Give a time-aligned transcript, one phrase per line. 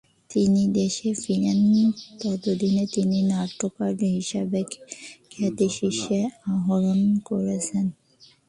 [0.29, 1.59] তিনি দেশে ফিরেন,
[2.21, 4.59] ততদিনে তিনি নাট্যকার হিসেবে
[5.31, 6.19] খ্যাতির শীর্ষে
[6.49, 7.85] আরোহণ করেছেন।